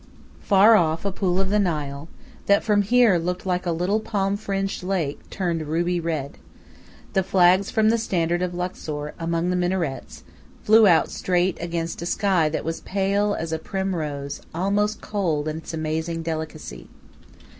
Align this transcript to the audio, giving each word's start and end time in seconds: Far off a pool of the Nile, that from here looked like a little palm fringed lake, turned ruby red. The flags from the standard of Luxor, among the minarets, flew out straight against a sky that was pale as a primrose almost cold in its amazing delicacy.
Far 0.41 0.75
off 0.75 1.05
a 1.05 1.11
pool 1.11 1.39
of 1.39 1.51
the 1.51 1.59
Nile, 1.59 2.07
that 2.47 2.63
from 2.63 2.81
here 2.81 3.19
looked 3.19 3.45
like 3.45 3.67
a 3.67 3.71
little 3.71 3.99
palm 3.99 4.35
fringed 4.35 4.81
lake, 4.81 5.19
turned 5.29 5.67
ruby 5.67 5.99
red. 5.99 6.39
The 7.13 7.21
flags 7.21 7.69
from 7.69 7.89
the 7.89 7.99
standard 7.99 8.41
of 8.41 8.55
Luxor, 8.55 9.13
among 9.19 9.51
the 9.51 9.55
minarets, 9.55 10.23
flew 10.63 10.87
out 10.87 11.11
straight 11.11 11.61
against 11.61 12.01
a 12.01 12.07
sky 12.07 12.49
that 12.49 12.65
was 12.65 12.81
pale 12.81 13.35
as 13.35 13.53
a 13.53 13.59
primrose 13.59 14.41
almost 14.55 15.01
cold 15.01 15.47
in 15.47 15.57
its 15.57 15.71
amazing 15.71 16.23
delicacy. 16.23 16.87